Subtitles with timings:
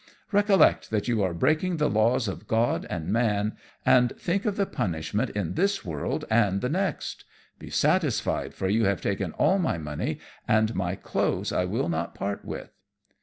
[0.31, 3.55] "Recollect that you are breaking the laws of God and man,
[3.85, 7.23] and think of the punishment in this world and the next.
[7.59, 10.17] Be satisfied, for you have taken all my money,
[10.47, 12.71] and my clothes I will not part with."